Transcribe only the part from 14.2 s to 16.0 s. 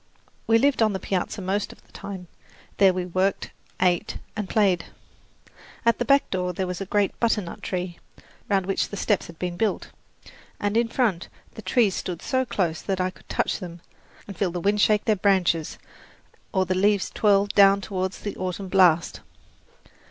and feel the wind shake their branches,